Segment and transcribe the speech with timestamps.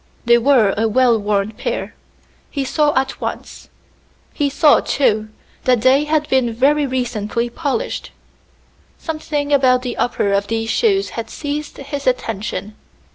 [0.25, 1.93] They were a well worn pair,
[2.49, 3.69] he saw at once;
[4.33, 5.29] he saw, too,
[5.65, 8.09] that they had been very recently polished.
[8.97, 12.73] Something about the uppers of these shoes had seized his attention.